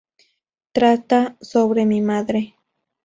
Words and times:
Trata 0.71 1.37
sobre 1.41 1.85
mi 1.85 2.01
madre". 2.01 2.55